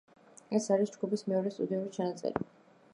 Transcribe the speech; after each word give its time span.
ეს 0.59 0.69
არის 0.77 0.95
ჯგუფის 0.95 1.25
მეორე 1.33 1.53
სტუდიური 1.57 1.95
ჩანაწერი. 1.99 2.53